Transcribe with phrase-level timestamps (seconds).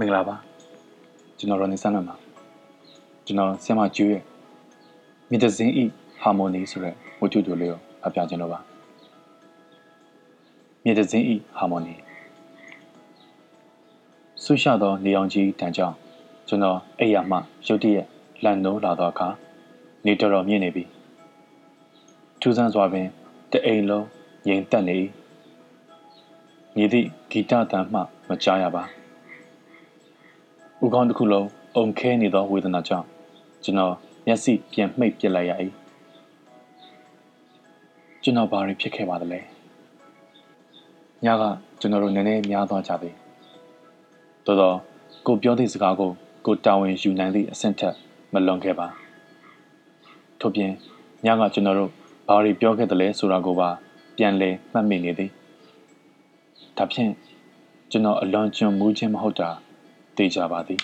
[0.00, 0.36] မင်္ဂလာပါ
[1.38, 2.16] ကျွန်တော်ရောနေဆန်းမှာ
[3.26, 4.22] ကျွန်တော်ဆီယမကျူးရဲ့
[5.30, 5.84] မီတဇင်းဤ
[6.20, 8.58] ဟာမိုနီဆိုတဲ့ဝတ္ထုတိုလေးကိုဖတ်ပြခြင်းလို့ပါ
[10.84, 11.94] မီတဇင်းဤဟာမိုနီ
[14.42, 15.94] ဆူရှသောနေအောင်ကြီးတန်ကြောင်
[16.48, 17.36] ကျွန်တော်အိယာမှ
[17.66, 18.06] ရုတ်တရက်
[18.44, 19.28] လန်နိုးလာတော့အခါ
[20.06, 20.84] နေတော်တော်မြင့်နေပြီ
[22.40, 23.06] ထူးဆန်းစွာပင်
[23.52, 24.06] တအိမ်လုံး
[24.46, 24.98] ငြိမ်သက်နေ
[26.76, 28.84] မြည်သည့်ဂီတတန်မှမကြားရပါ
[30.84, 33.06] ဥကောင်းတစ်ခုလုံးအုံခဲနေသောဝေဒနာကြောင့်
[33.64, 33.94] ကျွန်တော်
[34.26, 35.52] မျက်စိပြန်မှိတ်ပစ်လိုက်ရ၏
[38.22, 39.40] ကျွန်တော်ဘာတွေဖြစ်ခဲ့ပါသလဲ
[41.24, 41.42] ညက
[41.80, 43.14] ကျွန်တော်တို့နည်းနည်းများသွားကြသည်
[44.46, 44.76] တော်တော်
[45.26, 46.10] ကိုပြောသည့်စကားကို
[46.46, 47.94] ကိုတာဝန်ယူနိုင်သည့်အဆင့်ထက်
[48.32, 48.86] မလွန်ခဲ့ပါ
[50.40, 50.72] ထို့ပြင်
[51.24, 51.90] ညကကျွန်တော်တို့
[52.28, 53.68] ဘာတွေပြောခဲ့သလဲဆိုတာကိုပါ
[54.16, 55.30] ပြန်လည်မှတ်မိနေသည်
[56.76, 57.10] ဒါဖြင့်
[57.90, 59.50] ကျွန်တော်အလွန်ကျွံမူးခြင်းမဟုတ်တာ
[60.18, 60.80] သိကြပါသည်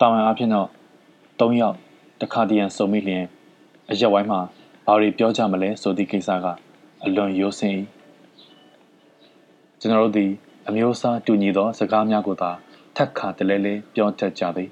[0.00, 0.68] တာဝန်အဖြစ်တော့
[1.40, 1.76] ၃ယောက်
[2.20, 3.24] တခါတည်းရန်စုံမိလျင်
[3.90, 4.40] အရက်ဝိုင်းမှာ
[4.86, 6.46] ဘာတွေပြောကြမလဲဆိုသည့်ကိစ္စက
[7.04, 7.74] အလွန်ရိုးစင်၏
[9.80, 10.30] ကျွန်တော်တို့သည်
[10.68, 12.50] အမျိုးအစားတူညီသောစကားများကိုသာ
[12.96, 14.70] ထက်ခါတလဲလဲပြောတတ်ကြသည်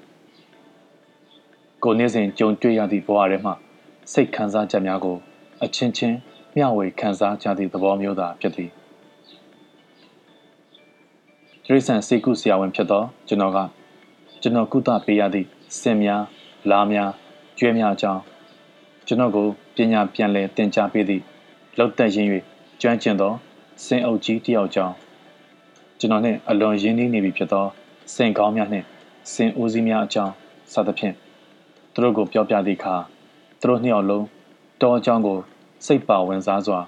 [1.83, 3.51] ကိုနေ့စဉ်ကြုံတွေ့ရသည့်ဘဝထဲမှ
[4.13, 5.17] စိတ်ခံစားချက်များကို
[5.63, 6.17] အချင်းချင်း
[6.55, 8.71] မျှဝေခံစားကြသည့်သဘောမျိုးသာဖြစ်သည်
[11.71, 13.57] တိရစ္ဆာန်စေကုဆရာဝန်ဖြစ်သောကျွန်တော်က
[14.41, 15.47] ကျွန်တော်ကုသပေးရသည့်
[15.79, 16.21] စင်များ
[16.69, 17.09] လားများ
[17.57, 18.21] ကျွဲများအကြောင်း
[19.07, 21.23] ကျွန်တော်ကိုပညာပြန်လည်သင်ကြားပေးသည့်
[21.77, 22.29] လောက်သက်ရင်း၍
[22.81, 23.33] ကျွမ်းကျင်သော
[23.85, 24.95] စင်အုပ်ကြီးတယောက်ကြောင်း
[25.99, 27.65] ကျွန်တော်နှင့်အလွန်ရင်းနှီးနေပြီဖြစ်သော
[28.15, 28.85] စင်ကောင်းများနှင့်
[29.33, 30.33] စင်ဦးစီးများအကြောင်း
[30.73, 31.15] စသဖြင့်
[31.93, 32.95] သူတို့ကိုပြောပြသည့်အခါ
[33.59, 34.25] သူတို့နှစ်ယောက်လုံး
[34.81, 35.37] တောအကြောင်းကို
[35.85, 36.79] စိတ်ပါဝင်စားစွာ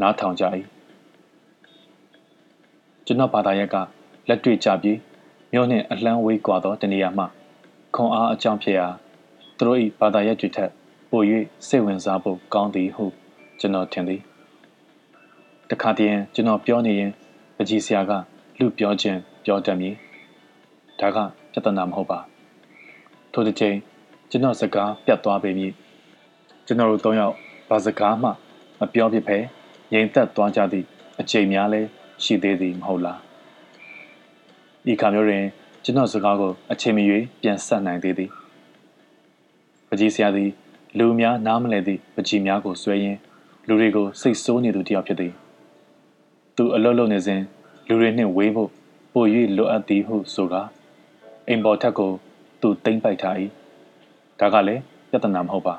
[0.00, 0.44] နားထောင်ကြ၏
[3.06, 3.76] ကျွန်တော်ဘာသာရက်က
[4.28, 4.98] လက်တွေ့ကြပြီး
[5.52, 7.24] မြို့နှင့်အလှမ်းဝေးကွာသောတနေရာမှ
[7.94, 8.86] ခွန်အားအကြောင်းဖြစ်ရာ
[9.56, 10.70] သူတို့၏ဘာသာရက်တွေထက်
[11.10, 11.22] ပို၍
[11.66, 13.04] စိတ်ဝင်စားဖို့ကောင်းသည်ဟု
[13.60, 14.20] ကျွန်တော်ထင်သည်
[15.70, 17.10] တခါတည်းကျွန်တော်ပြောနေရင်
[17.56, 18.12] ပကြီးဆရာက
[18.58, 19.94] လူပြောခြင်းပြောတတ်မည်
[21.00, 21.18] ဒါက
[21.52, 22.18] ပြဿနာမဟုတ်ပါ
[23.32, 23.76] ထို့တစ်ချိန်
[24.30, 25.72] ကျွန်တော်စကားပြတ်သွားပေမည်
[26.66, 27.34] ကျွန်တော်တို့၃ယောက်
[27.68, 28.28] ဘာစကားမှ
[28.80, 29.38] မပြောဖြစ်ပဲ
[29.92, 30.86] ငြိမ်သက်သွားကြသည့်
[31.20, 31.80] အချိန်များလဲ
[32.24, 33.31] ရှိသေးသည်မဟုတ်လား
[34.90, 35.44] ဤခါမျိုးတွင်
[35.84, 38.30] ကျွန်တော်စကားကိုအချိန်မရွေးပြန်ဆက်နိုင်သေးသည်
[39.88, 40.50] ပကြီးဆရာသည်
[40.98, 43.18] လူများနားမလည်သည့်ပကြီးများကိုဆွဲရင်း
[43.66, 45.32] လူတွေကိုစိတ်ဆိုးနေသူတယောက်ဖြစ်သည်
[46.56, 47.42] သူအလွတ်လွတ်နေစဉ်
[47.88, 48.70] လူတွေနှင့်ဝေးဖို့
[49.12, 49.24] ပို၍
[49.56, 50.62] လိုအပ်သည်ဟုဆိုကာ
[51.48, 52.10] အိမ်ပေါ်ထက်ကို
[52.60, 53.36] သူတိမ့်ပိုက်ထား၏
[54.40, 55.74] ဒါကလည်းပြဿနာမဟုတ်ပါ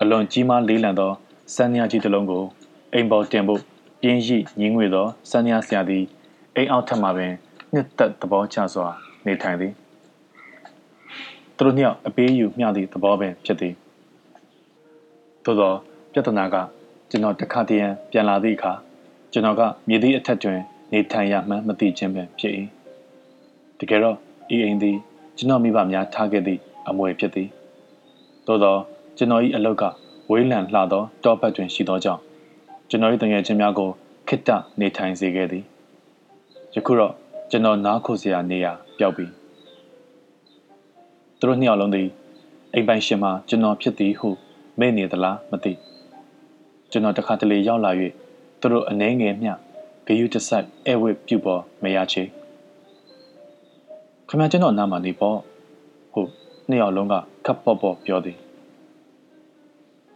[0.00, 1.12] အလွန်ကြီးမားလေးလံသော
[1.54, 2.44] စန်းညာကြီးတစ်လုံးကို
[2.92, 3.60] အိမ်ပေါ်တင်ဖို့
[4.00, 6.04] ပြင်းရှိညင်းငွေသောစန်းညာဆရာသည်
[6.56, 7.34] အိမ်အောက်ထပ်မှာပင်
[7.74, 8.88] နှစ်သက်သဘောကျစွာ
[9.26, 9.72] နေထိုင်သည်
[11.56, 13.74] သူတို့နှစ်ယောက်အပေးယူမျှသည့်သဘောပင်ဖြစ်သည်
[15.44, 15.72] သို့သော
[16.12, 16.56] ပြဿနာက
[17.10, 18.72] ကျွန်တော်တခါတည်းရန်ပြန်လာသည့်အခါ
[19.32, 20.60] ကျွန်တော်ကမြေသည့်အထက်တွင်
[20.92, 22.52] နေထိုင်ရမှန်းမသိခြင်းပင်ဖြစ်၏
[23.78, 24.16] တကယ်တော့
[24.54, 24.96] ဤအိမ်သည်
[25.36, 27.48] ကျွန်တော်မိဘများထားခဲ့သည့်အမွေဖြစ်သည်
[28.46, 28.76] သို့သော
[29.16, 29.84] ကျွန်တော်၏အလုတ်က
[30.30, 32.22] ဝေးလံလှသောတောပတ်တွင်ရှိသောကြောင့်
[32.88, 33.90] ကျွန်တော်၏တငယ်ချင်းများကို
[34.28, 34.50] ခိတ္တ
[34.80, 35.64] နေထိုင်စေခဲ့သည်
[36.74, 37.12] ယခုတော့
[37.50, 39.26] ကျွန်တော်နားခိုစရာနေရာပျောက်ပြီ
[41.38, 42.08] သူတို့နှစ်ယောက်လုံးသည်
[42.74, 44.28] အိမ်ပိုင်ရှင်မှာကျွန်တော်ဖြစ်သည်ဟု
[44.78, 45.72] မေ့နေသလားမသိ
[46.90, 47.90] ကျွန်တော်တခါတလေရောက်လာ၍
[48.60, 49.52] သူတို့အနှဲငယ်မျှ
[50.06, 52.22] ဂယုတဆိုင်အဲဝစ်ပြုပေါ်မရချေ
[54.28, 55.38] ခမကျွန်တော်နားမှာနေပေါ့
[56.12, 56.30] ဟုတ်
[56.68, 57.14] နှစ်ယောက်လုံးက
[57.46, 58.36] ခပ်ပေါ့ပေါ့ပြောသည်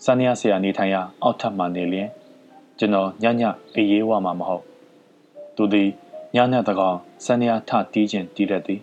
[0.05, 2.09] စန္ဒယာဆရာနေထိုင်ရာအောက်ထပ်မှနေလျင်
[2.79, 3.43] ကျွန်တော်ညည
[3.75, 4.65] အေးရေးဝမှာမဟုတ်
[5.57, 5.89] သူသည်
[6.37, 8.81] ညညတကောင်စန္ဒယာထတီးခြင်းတီးတတ်သည်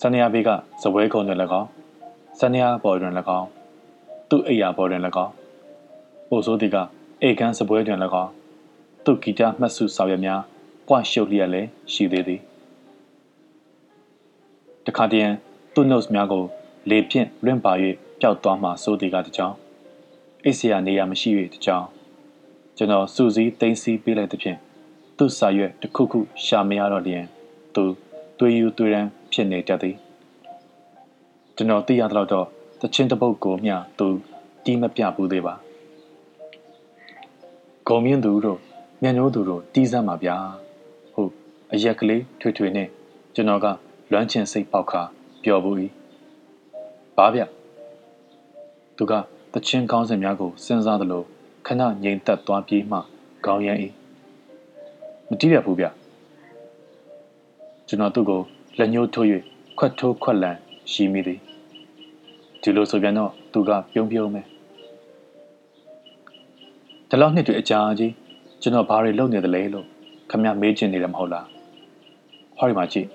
[0.00, 0.50] စန္ဒယာဘေးက
[0.82, 1.68] ဇပွဲကုံတွင်၎င်း
[2.38, 3.48] စန္ဒယာပေါ်တွင်၎င်း
[4.28, 5.32] သူ့အိယာပေါ်တွင်၎င်း
[6.28, 6.76] ပိုဆိုးသည်က
[7.22, 8.30] အိကန်းဇပွဲတွင်၎င်း
[9.04, 10.40] သူ့ဂီတမှတ်စုဆောင်ရွက်များ
[10.88, 12.40] ကွာရှုပ်လျက်လည်းရှိသေးသည်
[14.86, 15.32] တခါတည်း
[15.74, 16.44] သူ့ notes များကို
[16.90, 17.72] လေဖြင့်လွင့်ပါ၍
[18.20, 19.54] ပျောက်သွားမှစိုးသည်ကတကြောင်
[20.44, 21.84] အိတ်ဆရာနေရာမရှိ၍တကြောင်
[22.76, 24.58] ကျွန်တော်စူစည်းသိမ်းဆည်းပေးလိုက်သဖြင့်
[25.18, 27.24] သူ့စာရွက်တစ်ခုခုရှာမရတော့လျင်
[27.74, 27.84] သူ
[28.38, 29.96] သွေးယူသွေးရန်ဖြစ်နေတတ်သည်
[31.56, 32.46] ကျွန်တော်သိရတော့တော့
[32.80, 34.06] တချင်းတပုတ်ကိုမျှသူ
[34.64, 35.54] တီးမပြဘူးသေးပါ
[37.86, 38.58] ဂုံမြင့်သူတို့
[39.02, 40.36] မျက်နှိုးသူတို့တီးစမ်းပါဗျာ
[41.14, 41.32] ဟုတ်
[41.72, 42.88] အရက်ကလေးထွေထွေနဲ့
[43.34, 43.66] ကျွန်တော်က
[44.10, 45.02] လွမ်းချင်စိတ်ပေါက်ခါ
[45.42, 45.76] ပျော်ဘူး၏
[47.16, 47.42] ဘာဗျ
[48.96, 49.12] သူက
[49.52, 51.22] တချင်းကောင်းစင်များကိုစဉ်းစားသလို
[51.66, 52.98] ခဏငြိမ်သက်သွားပြီးမှ
[53.44, 53.80] ခေါင်းရမ်း၏
[55.30, 55.86] မတီးရဘူးဗျ
[57.88, 58.40] ကျွန်တော်သူ့ကို
[58.78, 59.26] လက်ညှိုးထိုး၍
[59.78, 60.56] ခွတ်ထိုးခွက်လန်
[60.92, 61.40] ရှိမိသည်
[62.62, 64.46] ဒီလိုဆိုပြန်တော့သူကပြုံးပြုံးမယ်
[67.08, 68.12] ဒီလောက်နှစ်တွေအကြာကြီး
[68.62, 69.86] ကျွန်တော်ဘာတွေလုပ်နေသလဲလို့
[70.30, 71.46] ခမမေးချင်နေတယ်မဟုတ်လား
[72.56, 73.08] ဟောဒီမှာကြည့်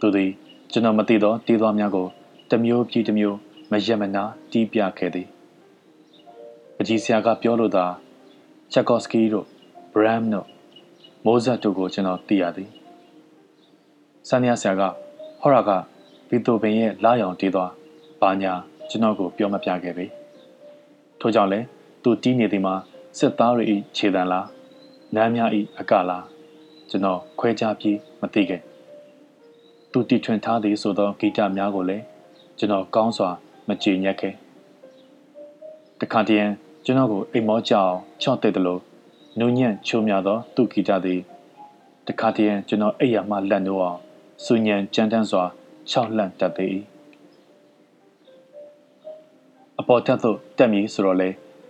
[0.00, 0.30] သူသည်
[0.72, 2.06] ကျွန်တော်မသိသောတီးသွားများကို
[2.50, 3.36] တမျိုးပြီးတမျိုး
[3.70, 5.26] မရက်မနာတီးပြခဲ့သည်
[6.76, 7.84] ပကြီးဆရာကပြောလို့သာ
[8.72, 9.46] ချက်ကော့စကီတို့
[9.92, 10.46] ဘရမ်တို့
[11.24, 12.70] မိုးဇတ်တို့ကိုကျွန်တော်သိရသည်
[14.28, 14.82] ဆန်နီယာဆရာက
[15.40, 15.70] ဟောရာက
[16.28, 17.70] ဘီတိုပင်ရဲ့လာရောင်တီးသွား
[18.20, 18.52] ဘာညာ
[18.90, 20.06] ကျွန်တော်ကိုပြောမပြခဲ့ပေ
[21.20, 21.66] ထို့ကြောင့်လည်း
[22.02, 22.74] သူတီးနေသည်မှာ
[23.18, 23.64] စစ်သားတွေ၏
[23.96, 24.46] ခြေတံလား
[25.14, 26.24] နမ်းများ၏အကလား
[26.90, 28.60] ကျွန်တော်ခွဲခြားပြီးမသိခဲ့
[29.92, 32.04] သူတီထွင်ထားသည်ဆိုသောဂီတများကိုလည်း
[32.58, 33.30] ကျွန်တော်ကောင်းစွာ
[33.68, 34.34] မကြည်ညက်ခဲ့
[36.00, 36.48] တခါတည်း
[36.84, 37.92] ကျွန်တော်ကိုအိမ်မောကြောင်
[38.22, 38.80] ချော့တဲ့တယ်လို့
[39.38, 41.20] နုညံ့ချိုးများသော သူဂီတသည်
[42.06, 43.98] တခါတည်းကျွန်တော်အိပ်ရမှလက်နိုးအောင်
[44.44, 45.44] စူညံကြမ်းတမ်းစွာ
[45.90, 46.76] ခြောက်လှန့်တတ်သည်
[49.80, 51.28] အပေါ်တက်သို့တက်မည်ဆိုတော့လေ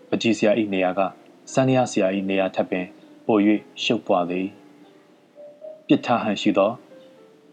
[0.09, 1.01] ပကြီးဆရာ၏နေရာက
[1.53, 2.87] စန္ဒယာဆရာ၏နေရာထပ်ပင်
[3.27, 3.39] ပို၍
[3.83, 4.47] ရှုပ်ပွားသည်
[5.87, 6.71] ပြစ်ထားဟန်ရှိသော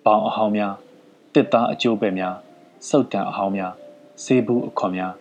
[0.06, 0.74] ပေါင်အဟောင်းများ
[1.34, 2.36] တစ်သားအကျိုးပဲ့များ
[2.90, 3.74] စုတ်တံအဟောင်းများ
[4.24, 5.14] ဆေးဘူးအခွန်များ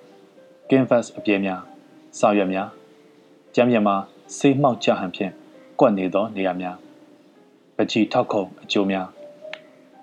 [0.71, 1.61] ကင်ဗတ်အပြဲများ
[2.19, 2.69] စာရွက်များ
[3.55, 3.97] ကျမ်းမြမှာ
[4.34, 5.32] ဆေးမှောက်ကြဟန်ဖြင့်
[5.81, 6.76] ကွက်နေသောနေရာများ
[7.76, 9.08] ပကြီးထောက်ခုံအကျိုးများ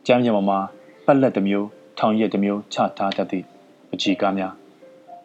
[0.05, 0.59] ကျမ်းမြမှာ
[1.05, 1.67] ပက်လက်တစ်မျိုး
[1.97, 3.45] ထောင်ရက်တစ်မျိုးချထားတတ်သည့်
[3.89, 4.53] ပကြီးကားများ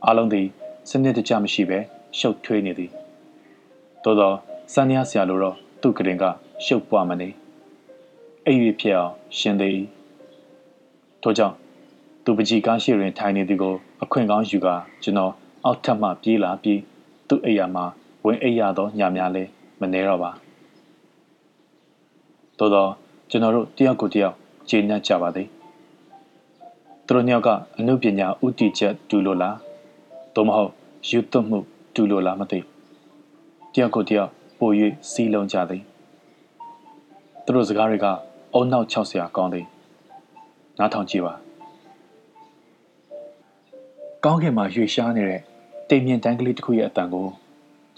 [0.06, 0.46] အလုံးသည်
[0.88, 1.78] စနစ်တကျမရှိဘဲ
[2.18, 2.90] ရှုပ်ထွေးနေသည်
[4.04, 4.32] သို့သော
[4.74, 6.24] စံရဆရာလိုတော့သူ့ကရင်က
[6.64, 7.28] ရှုပ်ပွားမနေ
[8.46, 9.72] အိပ်၍ဖြစ်အောင်ရှင်သေး၏
[11.22, 11.54] ထို့ကြောင့်
[12.24, 15.32] သူပကြီးကားရှိတွင်ထိုင်နေသည်ကိုအခွင့်ကောင်းယူကာကျွန်တော်
[15.64, 16.80] အောက်ထပ်မှပြေးလာပြီး
[17.28, 17.84] သူ့အိယာမှာ
[18.28, 19.42] ဝင်အိပ်ရသောညများလဲ
[19.80, 20.30] မနေတော့ပါ
[22.58, 22.90] သို့တော့
[23.30, 24.34] ကျွန်တော်တို့တယောက်ကိုတယောက်
[24.68, 25.48] ခြေနှက်ကြပါသည်
[27.06, 27.48] သူတို့ညောက်က
[27.78, 29.56] အမှုပညာဥတီချက်တူလို့လား
[30.34, 30.72] သို့မဟုတ်
[31.08, 31.58] ယူသွမှု
[31.94, 32.60] တူလို့လားမသိ
[33.72, 34.70] တယောက်ကိုတယောက်ပို၍
[35.10, 35.82] စီးလုံးကြသည်
[37.44, 38.06] သူတို့စကားတွေက
[38.54, 39.66] အုံနောက်၆ဆရာကောင်းသည်
[40.78, 41.34] နားထောင်ကြည့်ပါ
[44.24, 45.42] ကောင်းကင်မှာရွေရှားနေတဲ့
[45.88, 47.28] တိမ်မြင့်တန်းကလေးတစ်ခုရဲ့အတန်ကို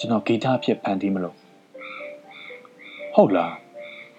[0.00, 1.36] ကျွန်တော်ဂီတအဖြစ်ဖန်တီးမလို့
[3.14, 3.52] ဟုတ်လား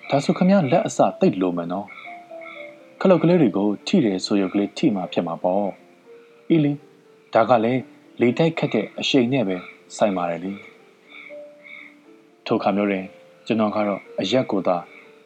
[0.09, 1.87] ဒါဆိုခမရလက်အစတိတ်လို့မယ်နော်
[3.01, 5.67] ခလုတ်ကလေးတွေကိုထိတယ်ဆိုရုပ်ကလေးထိမှဖြစ်မှာပေါ့
[6.49, 6.71] အီလီ
[7.33, 7.81] ဒါကလည်း
[8.21, 9.55] လေတိုက်ခတ်တဲ့အရှိန်နဲ့ပဲ
[9.97, 10.51] ဆိုင်ပါတယ်လေ
[12.45, 13.05] ထိုခါမျိုးတွင်
[13.45, 14.77] ကျွန်တော်ကတော့အရက်ကိုသာ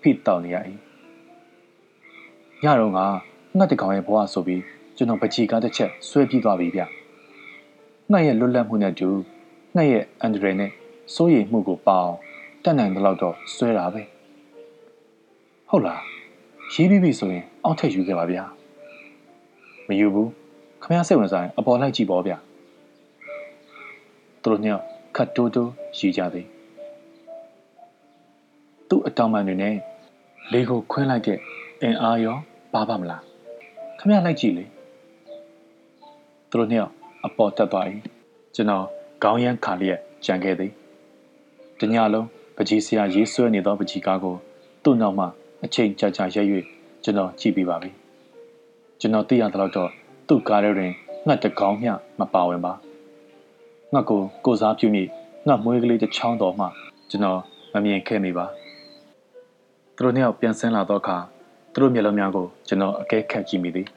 [0.02, 0.58] ဖိတောက်နေရ၏
[2.64, 3.00] ညတော့က
[3.58, 4.62] ငှက်တကောင်ရဲ့ဘဝဆိုပြီး
[4.98, 6.82] ကျွန်တော်ပချီကားတစ်ချက်ဆွဲပြီးသွားပြီဗျ
[8.12, 9.10] ငှက်ရဲ့လွတ်လပ်မှုနဲ့တူ
[9.76, 10.72] ငှက်ရဲ့အန်ဒရယ်နဲ့
[11.16, 12.18] စိုးရိမ်မှုကိုပေါအောင်
[12.64, 14.02] တက်နိုင်တဲ့လောက်တော့ဆွဲတာပဲ
[15.70, 16.02] ဟုတ်လား
[16.74, 18.44] ရေးပြီးပြီဆိုရင်အောက်ထက်ယူခဲ့ပါဗျာ
[19.88, 20.30] မယူဘူး
[20.84, 22.38] ခမရစိတ်ဝင်စားရင်အပေါ်လိုက်ကြည့်ပေါ့ဗျာ
[24.42, 24.68] သူတို့ည
[25.16, 26.48] ခတ်တိုးတိုးရှိကြသည်
[28.90, 29.76] သူ့အတောင်ပံတွေနဲ့
[30.52, 31.40] လေကိုခွင်းလိုက်တဲ့
[31.82, 32.38] အင်အားရော
[32.74, 33.22] ပါပါမလား
[34.00, 34.66] ခမရလိုက်ကြည့်လေ
[36.50, 36.76] သူတို့ည
[37.26, 37.86] အပေါ်တက်သွား၏
[38.56, 38.86] ကျွန်တော်
[39.24, 40.72] ခေါင်းရမ်းခါလျက်ကြံခဲ့သည်
[41.80, 44.36] တညလုံးပကြီးဆရာရေးဆွဲနေသောပကြီးကားကို
[44.84, 45.26] သူ့နောက်မှ
[45.64, 46.48] အချိန်ကြာကြာရက်၍
[47.04, 47.90] ကျွန်တော်ကြည့်ပြီးပါပြီ
[49.00, 49.90] ကျွန်တော်သိရသလောက်တော့
[50.28, 50.92] သူ့ကားထဲတွင်
[51.28, 52.74] ငှက်တကောင်းမျှမပါဝင်ပါ
[53.94, 55.04] ငှက်ကိုကိုစားပြုမိ
[55.48, 56.66] ငှက်မွေးကလေးတစ်ချောင်းတော်မှ
[57.10, 57.40] ကျွန်တော်
[57.74, 58.46] မမြင်ခဲ့မိပါ
[59.96, 61.18] သူတို့နှစ်ယောက်ပြန်ဆင်းလာတော့အခါ
[61.74, 63.88] သူတို့မျက်လုံးများကိုကျွန်တော်အကဲခတ်ကြည့်မိသည်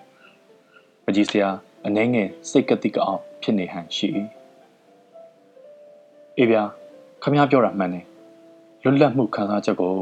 [1.05, 1.49] ပကြီးဆရာ
[1.87, 4.09] အနှဲငယ်စိတ်ကတိကအောင်ဖြစ်နေဟန်ရှိ၏
[6.39, 6.63] အေးဗျာ
[7.23, 8.05] ခမည်းပြောတာမှန်တယ်
[8.83, 9.93] လွတ်လပ်မှုခံစားချက်ကို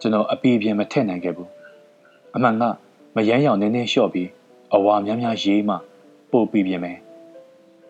[0.00, 1.50] ကျွန်တော်အပီးပြင်းမထည့်နိုင်ခဲ့ဘူး
[2.34, 2.62] အမှန်က
[3.16, 4.28] မယမ်းရောင်နည်းနည်းလျှော့ပြီး
[4.74, 5.74] အဝါများများရေးမှ
[6.30, 6.98] ပို့ပြီးပြင်မယ်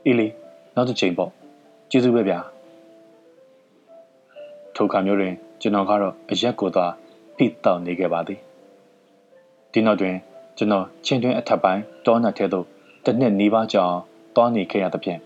[0.04, 0.26] အေးလေ
[0.74, 1.30] နောက်တစ်ချိန်ပေါ့
[1.90, 2.38] ကျေးဇူးပဲဗျာ
[4.76, 6.86] ထိုခါမျိုးတွင်ကျွန်တော်ကတော့အရက်ကိုသာ
[7.36, 8.40] ဖိတောက်နေခဲ့ပါသည်
[9.72, 10.14] ဒီနောက်တွင်
[10.56, 12.66] ကျွန်တော်ချင်းတွင်အထက်ပိုင်းတောနတ်ထဲသို့
[13.04, 13.84] တစ်နှစ်နီးပါးကြာ
[14.36, 15.20] တောနေခဲ့ရသဖြင့်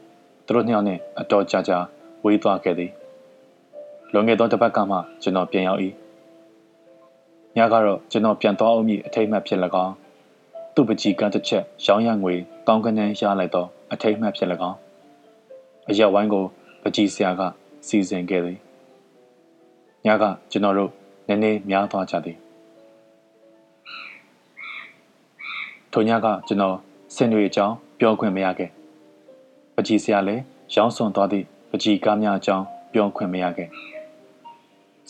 [0.44, 1.78] သူတို့နှစ်ယောက်နှင့်အတော်ကြာကြာ
[2.24, 2.92] ဝေးသွားခဲ့သည်
[4.12, 5.80] လွန်ခဲ့သောတစ်ပတ်ကမှကျွန်တော်ပြန်ရောက်၏
[7.56, 9.94] ညကတော့ကျွန်တော်ပြန်သွားအောင်မည်အထိတ်မှတ်ဖြစ်၎င်း
[10.74, 12.34] သူ့ပကြီးကတစ်ချက်ရောင်းရငွေ
[12.66, 14.78] တောင်းကနန်းရလိုက်သောအထိတ်မှတ်ဖြစ်၎င်း
[15.88, 16.44] အရက်ဝိုင်းကို
[16.82, 17.40] ပကြီးဆရာက
[17.86, 18.58] စီစဉ်ခဲ့သည်
[20.06, 20.90] ညကကျွန်တော်တို့
[21.28, 22.36] နည်းနည်းများသွားကြသည်
[25.92, 26.76] ထိုညကကျွန်တော်
[27.14, 28.70] ဆင်တွေအကြောင်းပြောခွင့်မရခဲ့
[29.74, 30.42] ပကြီးဆရာလည်း
[30.74, 33.68] ရောင်းစွန်သွားသည့် ပကြီးကားများအကြောင်းပြောခွင့်မရခဲ့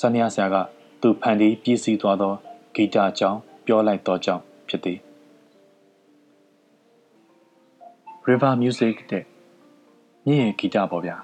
[0.01, 0.57] ဆန်နီယာဆရာက
[1.01, 2.35] သူဖန်တီးပြည့်စည်သွားသော
[2.75, 4.99] ဂီတအကြောင်းပြောလိုက်တော့ကြောင်းဖြစ်သည်
[8.29, 9.25] River Music တဲ့
[10.27, 11.17] မြင့်ရဲ့ဂီတပေါ့ဗျာ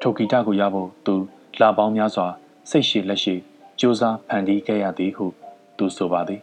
[0.00, 1.14] ထိုဂီတကိုရဖို့သူ
[1.60, 2.26] လာပေါင်းများစွာ
[2.70, 3.34] စိတ်ရှိလက်ရှိ
[3.80, 5.26] ကြိုးစားဖန်တီးခဲ့ရသည်ဟု
[5.78, 6.40] သူဆိုပါသည်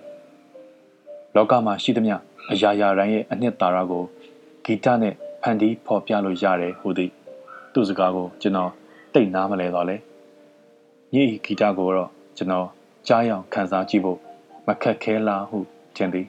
[1.36, 2.16] လောကမှာရှိသမျှ
[2.52, 4.04] အရာရာတိုင်းရဲ့အနှစ်သာရကို
[4.66, 7.12] ဂီတနဲ့ ဖန်တီးဖော်ပြလို့ရတယ်ဟုသည်
[7.74, 8.72] သူ့စကားကိုကျွန်တော်
[9.14, 9.96] တိတ်နားမလဲတော့လေ
[11.14, 12.68] ညဤဂီတကိုတော့ကျွန်တော်
[13.08, 14.20] ကြားရောက်ခန်းစားကြည့်ဖို့
[14.68, 15.58] မခက်ခဲလားဟု
[15.96, 16.28] ထင်သည်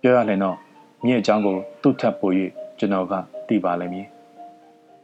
[0.00, 0.56] ပြောရရင်တော့
[1.04, 2.30] မြင့်အကြောင်းကိုသူ့ထပ်ပို၍
[2.78, 3.12] ကျွန်တော်က
[3.48, 4.06] သိပါလိမ့်မည်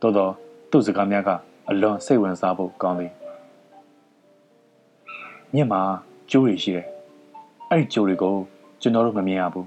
[0.01, 0.33] သို့တော့
[0.71, 1.31] သူ့စကားများက
[1.71, 3.13] အလွန်စိတ်ဝင်စားဖို့ကောင်းသည်
[5.55, 5.83] မြင့်မှာ
[6.31, 6.87] ကျိုးတွေရှိတယ်
[7.71, 8.35] အဲ့ဒီကျိုးတွေကို
[8.81, 9.67] ကျွန်တော်တို့မမြင်ရဘူး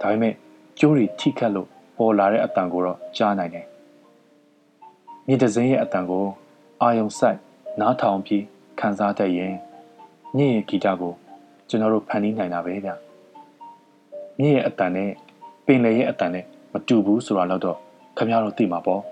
[0.00, 0.34] ဒါပေမဲ့
[0.78, 3.66] ကျိုးတွေထိခတ်လို့ ပေါ်လာတဲ့အတန်ကိုတော့ကြားနိုင်တယ်
[5.26, 6.24] မြင့်တစင်းရဲ့အတန်ကို
[6.80, 7.38] အာယုံဆိုင်
[7.80, 8.44] နားထောင်ပြီး
[8.80, 9.54] ခံစားတတ်ရင်
[10.36, 11.12] မြင့်ရဲ့ဂီတကို
[11.68, 12.90] ကျွန်တော်တို့ဖန်တီးနိုင်တာပဲဗျ
[14.38, 15.10] မြင့်ရဲ့အတန်နဲ့
[15.66, 17.76] ပင်လယ်ရဲ့အတန်နဲ့မတူဘူးဆိုတာတော့
[18.16, 19.02] ခင်ဗျားတို့သိမှာပေါ့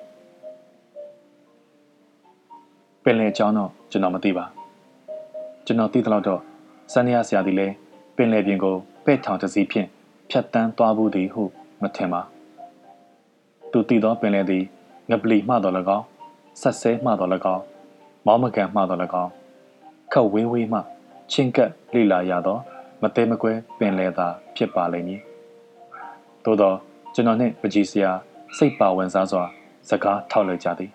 [3.05, 4.45] ပင်လယ်အကြောင်းတော့ကျွန်တော်မသိပါ
[5.67, 6.41] ကျွန်တော်သိသလောက်တော့
[6.93, 7.75] စန္ဒယာဆရာသည်လည်း
[8.17, 9.89] ပင်လယ်ပြင်ကိုပဲ့ထောင်တစည်းဖြင့်
[10.31, 11.43] ဖြတ်တန်းသွားဘူးသည်ဟု
[11.83, 12.21] မထင်ပါ
[13.73, 14.65] သူတည်သောပင်လယ်သည်
[15.11, 16.07] ငပလီမှတော်၎င်း
[16.61, 17.63] ဆက်ဆဲမှတော်၎င်း
[18.27, 19.31] မောင်းမကန်မှတော်၎င်း
[20.13, 20.79] ခတ်ဝေးဝေးမှ
[21.31, 22.59] ချင်းကပ်လိလာရသော
[23.03, 25.21] မသေးမကွဲပင်လယ်သာဖြစ်ပါလိမ့်မည်
[26.45, 26.73] သို့သော
[27.15, 28.11] ကျွန်တော်နှင့်ပကြီးစရာ
[28.57, 29.43] စိတ်ပါဝင်စားစွာ
[29.89, 30.91] စကားထောက်လိုက်ကြသည်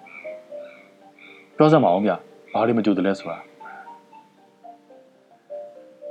[1.57, 2.11] ပြောစမ်းပါအောင်ဗျ
[2.53, 3.37] ဘာလို့မကြိုတယ်လဲဆိုတာ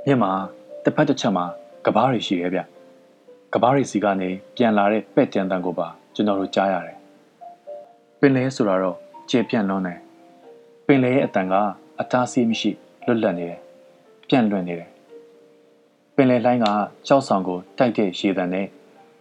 [0.05, 0.31] မြင့်မှာ
[0.83, 1.45] တစ်ဖက်တစ်ချက်မှာ
[1.85, 2.61] ကဘားတွေရှိရဲ့ဗျ
[3.53, 6.97] ကဘားတွေစီကနေပြန်လာတဲ့ပဲ့တန်တန်ကိုပါ ကျွန်တော်တို့ကြားရတယ်
[8.19, 8.97] ပင်လယ်ဆိုတာတော့
[9.29, 9.99] ကျေပြန့်လွန်းတယ်
[10.87, 11.53] ပင်လယ်ရဲ့အတန်က
[11.99, 12.71] အတားဆီးမရှိ
[13.05, 13.59] လွတ်လပ်နေတယ်
[14.27, 14.89] ပြန့်လွင့်နေတယ်
[16.15, 16.67] ပင်လယ်လှိုင်းက
[17.07, 18.67] ကြောက်ဆောင်ကိုတိုက်တဲ့ရေတံနဲ့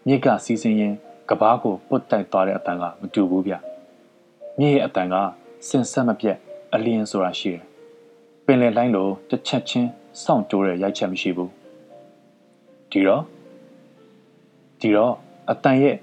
[0.07, 0.95] မြစ်ကစီးစင်းရင်
[1.29, 3.55] ကဘားကိုပုတ်တိုက်သွားတဲ့အတန်ကမတူဘူးဗျ
[4.59, 5.15] မြစ်ရဲ့အတန်က
[5.69, 6.37] စင်ဆက်မပြတ်
[6.75, 7.63] အလင်းဆိုတာရှိတယ်
[8.47, 9.91] ပင်လယ်လှိုင်းလိုတစ်ချက်ချင်း
[10.23, 11.51] စောင့်တိုးတဲ့ရိုက်ချက်မရှိဘူး
[12.91, 13.23] ဒီတော့
[14.81, 15.15] ဒီတော့
[15.51, 15.97] အတန်ရဲ့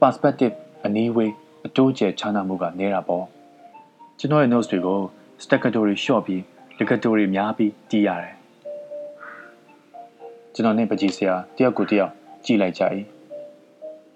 [0.00, 1.32] perspective အနည်းဝေး
[1.66, 3.24] အတိုးကျချမ်းသာမှုကနေတာပေါ့
[4.18, 5.00] ကျွန်တော်ရဲ့ notes တွေကို
[5.42, 6.42] staccato တွေ short ပြီး
[6.78, 8.34] legato တွေများပြီးတီးရတယ်
[10.54, 12.12] ကျွန်တော်နဲ့ပကြီးဆရာတယောက်ကိုတယောက်
[12.44, 12.82] ကြည့်လိုက်ကြ၏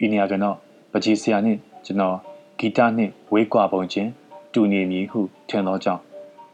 [0.04, 0.56] ဤနေရာကတော့
[0.92, 1.56] ပကြီးဆရာနဲ့
[1.86, 2.16] ကျွန်တော်
[2.58, 4.10] ဂီတနဲ့ဝေးကွာပုံချင်း
[4.52, 6.02] တူနေမည်ဟုထင်သောကြောင့်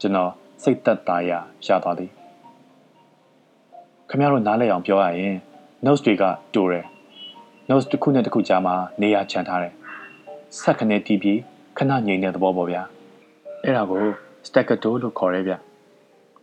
[0.01, 0.31] ကျွန်တော်
[0.63, 2.11] စိတ်သက်သာရာရသွားသည်
[4.09, 5.35] ခင်ဗျားတို့နားလည်အောင်ပြောရရင်
[5.85, 6.85] notes တွေကတူတယ်
[7.69, 9.73] notes တစ်ခုနဲ့တစ်ခုကြားမှာနေရာချန်ထားတယ်
[10.59, 11.39] ဆက်ခနဲ့တီးပြီး
[11.77, 12.81] ခဏငြိမ်တဲ့သဘောပေါ့ဗျာ
[13.63, 14.03] အဲ့ဒါကို
[14.47, 15.53] staccato လို့ခေါ်ရဲဗျ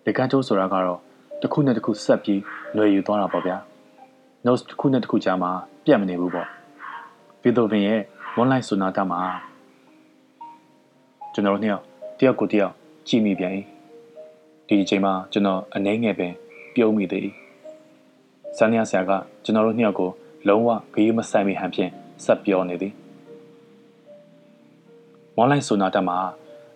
[0.07, 0.99] legato ဆိုတာကတော့
[1.41, 2.41] တစ်ခုနဲ့တစ်ခုဆက်ပြီး
[2.75, 3.57] ຫນွေယူသွားတာပေါ့ဗျာ
[4.47, 5.51] notes တစ်ခုနဲ့တစ်ခုကြားမှာ
[5.85, 6.49] ပြတ်မနေဘူးပေါ့
[7.43, 8.01] ဘီတိုဗင်ရဲ့
[8.37, 9.21] Moonlight Sonata မှာ
[11.33, 11.85] ကျွန်တော်တို့နှစ်ယောက်
[12.19, 12.73] တယောက်ကိုတယောက်
[13.09, 13.53] ကြည့်မိပြန်၏
[14.69, 16.33] ဒီအချိန်မှာကျွန်တော်အနှဲငယ်ပင်
[16.75, 17.23] ပြုံးမိသေး၏
[18.57, 19.13] ဆန်နီယာဆရာက
[19.45, 20.11] ကျွန်တော်တို့နှစ်ယောက်ကို
[20.49, 21.91] လုံးဝဂရုမစိုက်မိဟန်ဖြင့်
[22.25, 22.93] ဆက်ပြောနေသည်
[25.37, 26.17] မွန်လိုက်ဆိုနာတက်မှာ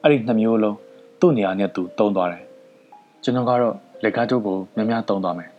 [0.02, 0.76] အဲ့ဒီနှစ်မျိုးလုံး
[1.20, 2.44] သူ့နေရာနဲ့သူတုံးသွားတယ်
[3.22, 5.50] ကျွန်တော်ကတော့လက်ကားတို့ကိုများများတုံးသွားမယ်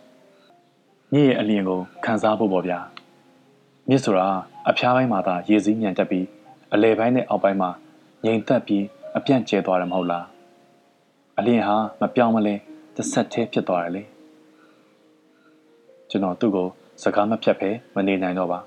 [1.12, 2.78] မြင့်ရဲ့အလျင်ကိုခံစားဖို့ပေါ့ဗျာ
[3.88, 4.28] မြစ်ဆိုတာ
[4.68, 6.26] အဖျားပိုင်းမှာသာရေစည်းညံတက်ပြီး
[6.72, 7.70] အလဲပိုင်းနဲ့အောက်ပိုင်းမှာ
[8.24, 8.84] ငြိမ်သက်ပြီး
[9.16, 10.26] အပြန့်ကျဲသွားတယ်မဟုတ်လား
[11.38, 12.54] အလျင်ဟာမပြောင်းမလဲ
[12.96, 14.02] တစ်ဆက်တည်းဖြစ်သွားတယ်လေ
[16.10, 16.68] ကျွန်တော်သူ့ကို
[17.02, 18.58] စကားမဖြတ်ဖဲမနေနိုင်တော့ပါ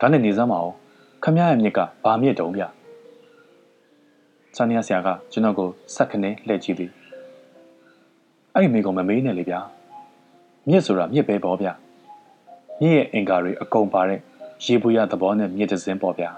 [0.00, 0.72] ဒါနဲ့နေစမ်းမအောင်
[1.24, 2.62] ခမရရဲ့မြစ်ကဘာမြစ်တုံးဗျ
[4.56, 6.90] ဆန်နီယာဆရာကကျွန်တော်ကိုဆက်ခနဲ့လှည့်ကြည့်သည်
[8.54, 9.60] အဲ့ဒီမိကောင်မမေးနဲ့လေဗျာ
[10.68, 11.68] မြစ်ဆိုတာမြစ်ပဲပေါ့ဗျ
[12.80, 14.20] မြစ်ရဲ့အင်္ကာတွေအကုန်ပါတဲ့
[14.64, 16.30] ရေဘူးရသဘောနဲ့မြစ်တစ်စင်းပေါ့ဗျာ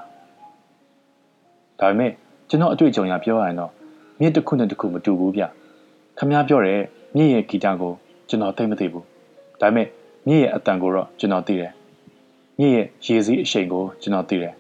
[1.81, 2.11] ဒါပေမဲ့
[2.49, 3.71] ကျွန်တော်အတွေ့အကြုံရပြောရရင်တော့
[4.21, 5.43] မြစ်တစ်ခုနဲ့တစ်ခုမတူဘူးဗျ
[6.19, 6.81] ခမားပြောတဲ့
[7.17, 7.93] မြစ်ရဲ့ဂီတကို
[8.29, 9.05] ကျွန်တော်သိမသိဘူး
[9.61, 9.87] ဒါပေမဲ့
[10.26, 11.73] မြစ်ရဲ့အတန်ကိုတော့ကျွန်တော်သိတယ်
[12.59, 14.55] မြစ်ရဲ့ရေစည်းအရှိန်ကိုကျွန်တော်သိတယ်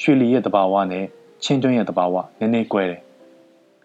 [0.00, 1.04] ရွှေလီရဲ့တဘာဝနဲ့
[1.44, 3.00] ချင်းတွင်းရဲ့တဘာဝနည်းနည်းကွဲတယ်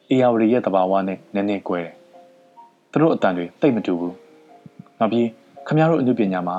[0.09, 1.93] အေယာဝတီရဲ့တဘာဝနဲ့နည်းနည်းကွဲတယ်
[2.91, 4.15] သူတို့အတန်တွေတိတ်မတူဘူး
[4.99, 5.27] နောက်ပြီး
[5.67, 6.57] ခမားတို့အမှုပညာမှာ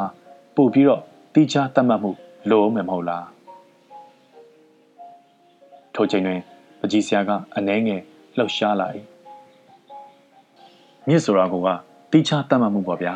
[0.56, 1.00] ပို့ပြီးတော့
[1.34, 2.10] တိကျသတ်မှတ်မှု
[2.50, 3.26] လိုအောင်မဟုတ်လား
[5.94, 6.40] ထိုချိန်တွင်
[6.80, 8.00] ပကြီးဆရာကအနှဲငယ်
[8.36, 8.88] လှုပ်ရှားလာ၏
[11.08, 11.54] မြစ်ဆိုတာက
[12.12, 13.14] တိကျသတ်မှတ်မှုပေါ့ဗျာ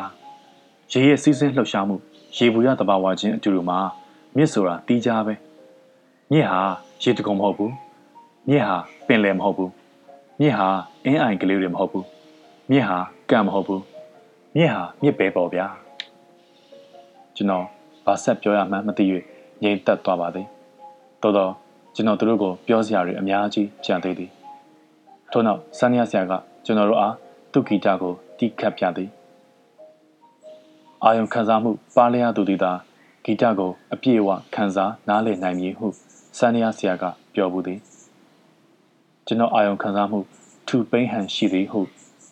[0.91, 1.95] ရေရဲ့စီးစင်းလှုပ်ရှားမှု
[2.37, 3.77] ရေဘူးရတဘာဝချင်းအတူတူမှာ
[4.35, 5.33] မြစ်ဆိုတာတိကျပဲ
[6.31, 6.61] မြစ်ဟာ
[7.03, 7.73] ရေတကုံမဟုတ်ဘူး
[8.49, 8.77] မြစ်ဟာ
[9.07, 9.71] ပင်လယ်မဟုတ်ဘူး
[10.41, 10.69] မြစ်ဟာ
[11.05, 12.05] အင်းအိုင်ကလေးတွေမဟုတ်ဘူး
[12.71, 12.97] မြစ်ဟာ
[13.29, 13.81] ကံမဟုတ်ဘူး
[14.57, 15.65] မြစ်ဟာမြစ်ပဲပေါ့ဗျာ
[17.35, 17.65] ကျွန်တော်
[18.05, 19.05] ဘာဆက်ပြောရမှန်းမသိ၍
[19.61, 20.47] ငြိမ်သက်သွားပါသည်
[21.21, 21.51] တော်တော့
[21.95, 24.31] ကျွန်တော်တို့ကိုပြောစရာတွေအများကြီးကြံသေးသည်
[25.31, 26.33] ထို့နောက်ဆန်းရဆရာက
[26.65, 27.13] ကျွန်တော်တို့အား
[27.51, 29.09] သူဂီတကိုတီးခတ်ပြသည်
[31.05, 32.71] အာယုံခံစားမှုပါလျားသူသည်သာ
[33.25, 35.87] ဂီတကိုအပြည့်အဝခံစားနားလည်နိုင်မည်ဟု
[36.37, 37.79] ဆန်းရဆရာကပြောဘူးသည်
[39.25, 40.19] ကျွန်တော်အာယုံခံစားမှု
[40.67, 41.79] ထူပိန်ဟန်ရှိသည်ဟု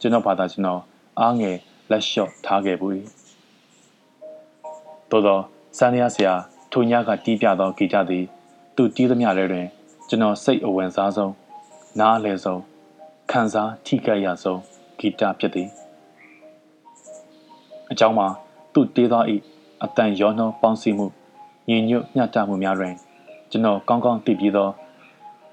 [0.01, 0.81] ကျွန်တော်ဘာသာကျွန်တော်
[1.19, 1.57] အားငယ်
[1.91, 2.93] လက်လျှော့ထားခဲ့ဘူး၏
[5.09, 5.39] သို့သော
[5.77, 6.33] ဆန်းရဆရာ
[6.71, 8.25] ထိုညကတီးပြသောဂီတသည်
[8.75, 9.67] သူတီးသမျှလည်းတွင်
[10.09, 11.33] ကျွန်တော်စိတ်အဝင်စားဆုံး
[11.99, 12.61] နားလည်ဆုံး
[13.31, 14.59] ခံစားထိခိုက်ရဆုံး
[14.99, 15.69] ဂီတဖြစ်သည်
[17.91, 18.29] အကြောင်းမှာ
[18.73, 19.35] သူတေးသောဤ
[19.83, 21.07] အတန်ရောနှောပေါင်းစည်းမှု
[21.67, 22.93] ညီညွတ်မျှတမှုများတွင်
[23.51, 24.69] ကျွန်တော်ကောင်းကောင်းသိပြီးသော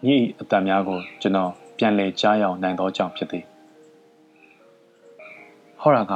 [0.07, 3.45] ညီအတန်များကိုကျွန်တော်ပြန်လည်ကြားရောက်နိုင်သောကြောင့်ဖြစ်သည်
[5.81, 6.15] ဟောရာက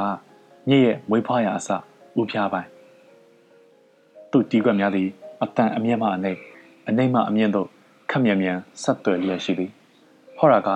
[0.69, 1.69] ညရဲ့မွေးဖွားရာအစ
[2.19, 2.69] ဥပြပိုင်း
[4.31, 5.07] သူတီးကွက်များသည်
[5.43, 6.39] အတန်အမျက်မှအနှိမ့်
[6.87, 7.67] အနှိမ့်မှအမြင့်သို့
[8.09, 9.71] ခက်မြန်မြန်ဆက်သွယ်လျက်ရှိသည်
[10.37, 10.69] ဟောရာက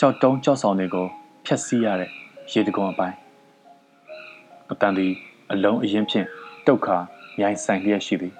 [0.00, 1.06] ကြောက်တုံးကြောက်ဆောင်တွေကို
[1.46, 2.10] ဖျက်ဆီးရတဲ့
[2.52, 3.16] ရေတကုံအပိုင်း
[4.70, 5.12] အတန်သည်
[5.52, 6.26] အလုံးအရင်ဖြင့်
[6.66, 6.96] တုတ်ခါ
[7.38, 8.34] မြိုင်ဆိုင်လျက်ရှိသည်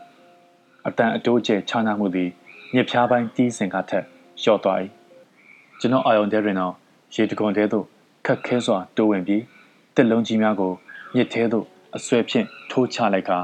[0.87, 2.31] အတန်အတိုးကျဲခြားနာမှုသည်
[2.75, 4.05] မြစ်ဖျားပိုင်းတီးစင်ကထက်
[4.43, 4.79] လျှော့သွား၏
[5.81, 6.75] ကျွန်တော်အာယုံတဲတွင်တော့
[7.15, 7.87] ရေတကုံတဲသို့
[8.27, 9.43] ခက်ခဲစွာတိုးဝင်ပြီး
[9.95, 10.73] တစ်လုံးကြီးများကို
[11.15, 11.67] မြစ်ထဲသို့
[11.97, 13.39] အဆွဲဖြင့်ထိုးချလိုက်ကာ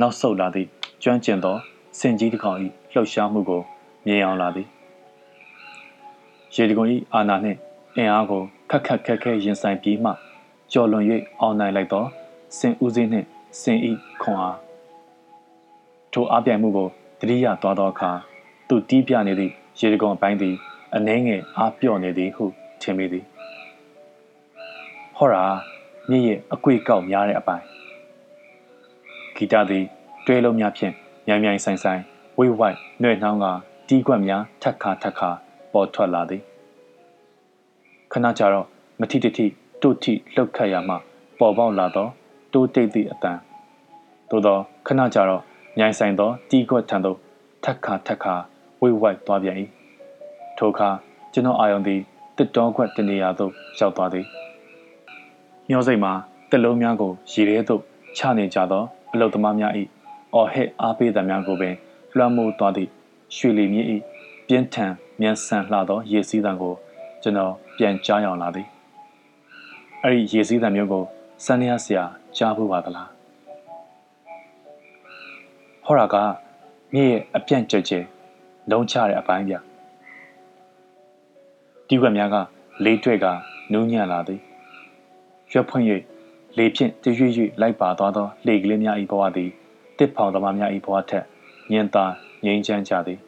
[0.00, 0.68] နောက်ဆုတ်လာသည့်
[1.02, 1.56] ကျွမ်းကျင်သော
[1.98, 2.58] စင်ကြီးတစ်ကောင်၏
[2.92, 3.62] လှုပ်ရှားမှုကို
[4.06, 4.68] မြင်အောင်လာသည်
[6.54, 7.58] ရေဒီကွန်၏အာနာနှင့်
[7.96, 10.12] အင်အားကိုခက်ခက်ခဲခဲရင်ဆိုင်ပြီးမှ
[10.72, 11.04] ကျော်လွန်၍
[11.40, 12.04] အောင်နိုင်လိုက်သော
[12.56, 13.26] စင်ဦးစင်းနှင့်
[13.60, 14.58] စင်ဤခွန်အား
[16.12, 16.88] ထိုအားပြိုင်မှုကို
[17.20, 18.10] တတိယသွားသောအခါ
[18.68, 20.54] သူတီးပြနေသည့်ရေဒီကွန်အပိုင်းသည်
[20.94, 22.44] အနှဲငယ်အားပြော့နေသည်ဟု
[22.80, 23.24] ထင်မိသည်
[25.16, 25.44] ဟောရာ
[26.08, 27.64] မြည့်ရဲ့အကွေကောက်များတဲ့အပိုင်း
[29.36, 29.84] ဂီတသည်
[30.26, 30.94] တွဲလုံးများဖြင့်
[31.26, 32.02] မြိုင်မြိုင်ဆိုင်ဆိုင်
[32.38, 33.46] ဝိဝိုက်နှွဲ့နှောင်းက
[33.88, 35.30] တီးကွက်များထက်ခါထက်ခါ
[35.72, 36.42] ပေါ်ထွက်လာသည်
[38.12, 38.66] ခဏကြာတော့
[39.00, 39.46] မတိတတိ
[39.82, 40.94] တို့တိလှုပ်ခတ်ရမှ
[41.38, 42.08] ပေါ်ပေါက်လာသော
[42.52, 43.38] တိုးတိတ်သည့်အတန်
[44.30, 45.42] သို့သောခဏကြာတော့
[45.78, 47.16] မြိုင်ဆိုင်သောတီးကွက်ထံသို့
[47.64, 48.34] ထက်ခါထက်ခါ
[48.80, 49.56] ဝိဝိုက်သွားပြန်၏
[50.58, 50.88] ထိုအခါ
[51.32, 52.00] ကျွန်တော်အာယုံသည်
[52.36, 54.26] တစ်တောခွက်တနေရာသို့ရောက်သွားသည်
[55.68, 56.12] မျောစိတ်မှာ
[56.50, 57.82] တက်လုံးများကိုရေထဲသို့
[58.16, 59.72] ချနေကြသောအလုသမားများ၏
[60.34, 61.74] အော်ဟစ်အားပေးသမျှကိုပင်
[62.16, 62.90] လွှမ်းမိုးသွားသည့်
[63.36, 63.86] ရွှေလီမြစ်၏
[64.46, 66.74] ပြင်းထန်မြန်ဆန်လှသောရေစီးသံကို
[67.22, 68.66] ကျွန်တော်ပြန်ကြားရောက်လာသည်
[70.02, 71.04] အဲ့ဒီရေစီးသံမျိုးကို
[71.44, 72.04] စန်းရဆရာ
[72.36, 73.08] ကြားဖို့ပါသလား
[75.84, 76.16] ဟောရာက
[76.94, 78.00] မြည့်ရဲ့အပြန့်ကြဲကြဲ
[78.70, 79.54] လုံးချတဲ့အပိုင်းပြ
[81.88, 82.36] တီးွက်များက
[82.84, 83.26] လေးတွေ့က
[83.72, 84.40] နူးညံ့လာသည်
[85.52, 85.84] ရွက်ဖွင့်၍
[86.56, 89.50] လေဖြင့်တရွေ့ရွေ့လိုက်ပါသွားသောလှေကလေးများ၏ဘဝသည်
[89.98, 91.24] တစ်ဖောင်သမားများ၏ဘဝထက်
[91.72, 92.04] ညင်သာ
[92.44, 93.18] ငြိမ်းချမ်းကြသည်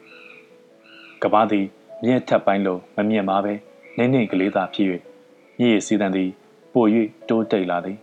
[1.23, 1.67] ကဘာသည်
[2.05, 3.53] မြင့်ထက်ပိုင်းလိုမမြင့်မားပဲ
[3.97, 4.87] နင်းနေကလေးသာဖြစ်၍
[5.59, 6.31] မြည်ရစီတန်သည်
[6.73, 6.85] ပို၍
[7.29, 7.99] တိုးတိတ်လာသည်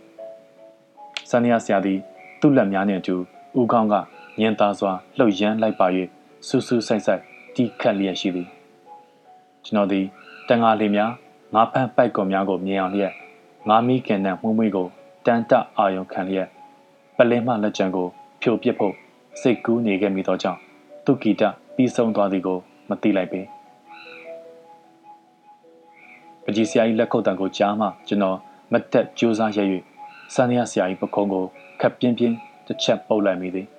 [1.28, 1.98] ဆန်နီယာဆရာသည်
[2.40, 3.16] သူ့လက်များနှင့်အတူ
[3.58, 3.94] ဦးခေါင်းက
[4.40, 5.86] ညင်သာစွာလှုပ်ရမ်းလိုက်ပါ၍
[6.46, 7.22] ဆူဆူဆိုင်ဆိုင်
[7.54, 8.48] တီးခတ်လျက်ရှိသည်
[9.64, 10.04] ကျွန်တော်သည်
[10.48, 11.10] တန်ငါလေးများ
[11.54, 13.12] ငါးဖမ်းပိုက်ကွန်များကိုမြင်အောင်လျက်
[13.68, 14.86] ငါးမီးကန်တဲ့မှုမွေးကို
[15.26, 16.48] တန်တအာယုံခံလျက်
[17.16, 18.06] ပလင်းမလက်ကျန်ကို
[18.42, 18.94] ဖြိုပစ်ဖို့
[19.40, 20.60] စိတ်ကူးနေခဲ့မိသောကြောင့်
[21.04, 21.42] သူဂီတ
[21.74, 23.40] ပြီးဆုံးသွားသည်ကိုမသိလိုက်ပေ
[26.44, 28.38] ပကြီးဆရာကြီးလက်ခုပ်တံကိုကြားမှကျွန်တော်
[28.72, 29.58] မတ်တက်ကြိုးစားရ၍
[30.34, 31.44] စန္ဒရဆရာကြီးပခုံးကို
[31.80, 33.66] ခပ်ပြင်းပြင်းတစ်ချက်ပုတ်လိုက်မိသည်။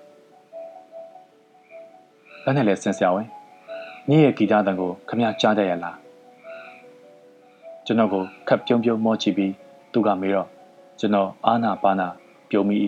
[2.43, 3.27] ဘာနဲ့လဲဆင်ဆရာဝင်။
[4.09, 5.95] ညရဲ့ဂီတတံကိုခမကြားတတ်ရလား။
[7.85, 9.51] ကျွန်တော်ကိုခပ်ပြုံးပြုံးမောချပြီး
[9.93, 10.47] သူကမေးတော့
[10.99, 12.07] ကျွန်တော်အာနာပါနာ
[12.49, 12.77] ပြုံးမိ၏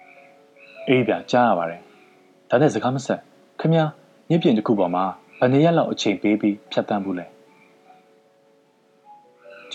[0.88, 1.80] ။အေးဗျာကြားရပါတယ်။
[2.50, 3.20] ဒါနဲ့စကားမဆက်
[3.60, 5.04] ခမမြင့်ပြင်တစ်ခုပေါ်မှာ
[5.38, 7.26] ဘယ်နှစ်ရက်လောက်အချိန်ပေးပြီးဖြတ်တန်းဘူးလဲ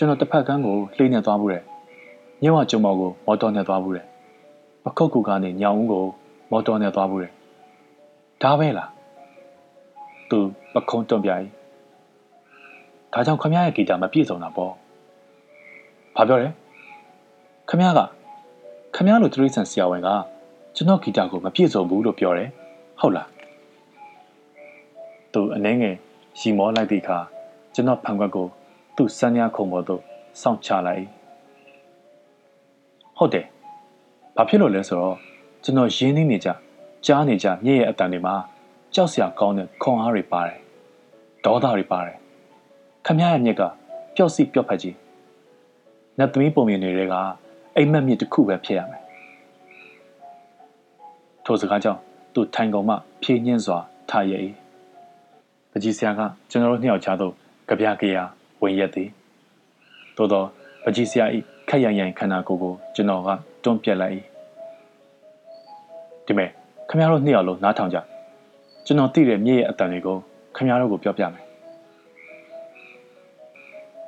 [0.00, 1.62] ျွန်တော်တစ်ဖက်ကန်းကိုလှိမ့်နေသွားဘူးတယ်
[2.42, 4.06] ညဝကျုံမော်ကိုမော်တော်နဲ့သွားဘူးတယ်
[4.84, 6.04] ပခုတ်ကူကနေညောင်ဦးကို
[6.50, 7.32] မော်တော်နဲ့သွားဘူးတယ်
[8.42, 8.90] ဒါပဲလား
[10.30, 10.38] သူ
[10.74, 11.30] ပခုံးတွန့်ပြ၏
[13.12, 14.72] ဒါကြောင့်ခမရဲ့ဂီတာမပြည့်စုံတာပေါ့
[16.16, 16.48] ဘာပြောလဲ
[17.68, 18.00] ခမက
[18.94, 20.08] ခမလိုတရိษံဆရာဝန်က
[20.76, 22.48] ကျွန်တော်ဂီတာကိုမပြည့်စုံဘူးလို့ပြောတယ်
[23.00, 23.28] ဟုတ်လား
[25.32, 25.94] သူအနှဲငယ်
[26.38, 27.18] ရီမောလိုက်သည့်အခါ
[27.74, 28.48] ကျွန်တော်ဖန်ခွက်ကို
[28.98, 30.02] သူ့စမ်းညာခုံပေါ်သို့
[30.40, 31.04] စောင့်ချလိုက်
[33.16, 33.46] ဟုတ်တယ်
[34.36, 35.16] ဘာဖြစ်လို့လဲဆိုတော့
[35.64, 36.48] ကျွန်တော်ရင်းနှီးနေကြ
[37.06, 38.34] ကြားနေကြမြည့်ရဲ့အတန်တွေမှာ
[38.94, 40.58] ကြောက်စရာကောင်းတဲ့ခွန်အားတွေပါတယ်
[41.44, 42.16] ဒေါသတွေပါတယ်
[43.06, 43.62] ခမရရဲ့မြက်က
[44.16, 44.96] ပျော့စီပျော့ဖက်ကြီး
[46.18, 47.14] နတ်သမီးပုံမြင်တွေက
[47.76, 49.02] အိမ်မက်မြစ်တစ်ခုပဲဖြစ်ရမယ်
[51.44, 52.00] ထိုစကားကြောင့်
[52.34, 53.78] သူထိုင်ကုန်မှဖြည့်ညင်းစွာ
[54.10, 54.32] ထားရ၏
[55.70, 57.32] ပကြီးဆရာကကျွန်တော်တို့နှစ်ယောက်ချားသို့
[57.68, 58.24] ကြပြကြရာ
[58.62, 59.08] ဝင်ရက်သည်
[60.16, 60.44] သို့သော
[60.84, 61.26] ပကြီးဆရာ၏
[61.68, 63.28] ခက်ရရိုင်ခန္ဓာကိုယ်ကိုကျွန်တော်က
[63.62, 64.14] တွန်းပြက်လိုက်၏
[66.26, 66.50] ဒီမဲ့
[66.88, 67.98] ခမရတို့နှစ်ယောက်လုံးနားထောင်ကြ
[68.86, 70.16] ကျွန်တော်သိတဲ့မြေရဲ့အတန်တွေကို
[70.56, 71.44] ခမရတို့ကိုပြောပြမယ်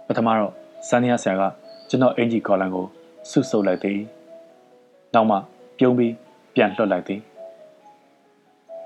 [0.07, 0.53] ပထမတော့
[0.89, 1.43] စန်းနီယာဆရာက
[1.89, 2.87] ကျွန်တော်အင်ဂျီကော်လန်ကို
[3.31, 3.99] ဆုပ်ဆုပ်လိုက်သည်
[5.15, 5.37] နောက်မှ
[5.79, 6.15] ပြုံးပြီး
[6.55, 7.21] ပြန်လွှတ်လိုက်သည်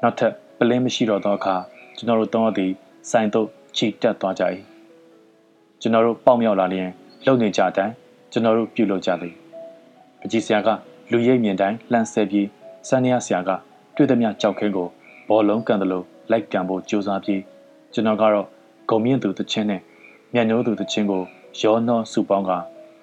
[0.03, 1.57] နောက်ထပ်ပလင်းမရှိတော့သောအခါ
[1.97, 2.73] ကျွန်တော်တို့တောင်းသည်
[3.11, 4.45] ဆိုင်သို့ခြိတက်သွားကြ၏
[5.85, 6.89] ကျွန်တော်တို့ပေါက်မြောက်လာလျင်
[7.27, 7.93] လုံနေကြတိုင်း
[8.33, 9.35] ကျွန်တော်တို့ပြုလုပ်ကြသည်
[10.25, 10.69] အကြီးဆရာက
[11.11, 12.47] လူရိပ်မြင်တိုင်းလှမ်းဆဲပြီး
[12.89, 13.51] စန်းနီယာဆရာက
[13.95, 14.89] တွေ့သည်များကြောက်ခင်းကို
[15.29, 17.41] ဘောလုံးကန်တယ်လို့လိုက်ကန်ဖို့ကြိုးစားပြီး
[17.93, 18.47] ကျွန်တော်ကတော့
[18.91, 19.81] ဂုံမြင့်သူတချင်းနဲ့
[20.35, 21.23] မြတ်ညိုးသူတချင်းကို
[21.61, 22.51] ရောနှောစုပေါင်းက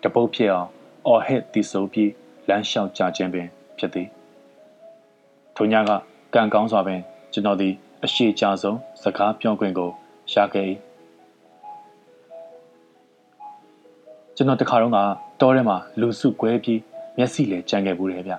[0.03, 0.67] တပုတ်ဖြစ်အောင်
[1.07, 2.11] အော်ဟစ်တီဆိုပြီး
[2.47, 4.07] လမ်းလျှောက်ကြခြင်းပင်ဖြစ်သည်
[5.55, 5.91] ထိုညက
[6.33, 7.01] ကံကောင်းစွာပင်
[7.33, 9.89] ကျွန်တော်သည်အရှိကြဆုံးစကားပြောခွင့်ကို
[10.33, 10.67] ရခဲ့၏
[14.41, 14.97] ကျွန်တော်တခါတော့က
[15.41, 16.81] တောထဲမှာလူစုကွဲပြီး
[17.17, 18.33] မျက်စိလေကြံခဲ့ဘူးတယ်ဗျ